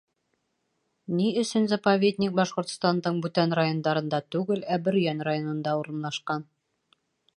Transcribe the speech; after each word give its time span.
Ни 1.17 1.27
өсөн 1.41 1.67
заповедник 1.73 2.33
Башҡортостандың 2.39 3.19
бүтән 3.25 3.53
райондарында 3.59 4.23
түгел, 4.37 4.67
ә 4.77 4.81
Бөрйән 4.89 5.23
районында 5.29 5.77
урынлашҡан? 5.83 6.49